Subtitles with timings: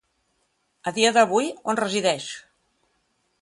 [0.91, 2.31] A dia d'avui on resideix?